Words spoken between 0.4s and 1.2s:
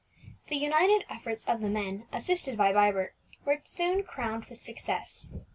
The united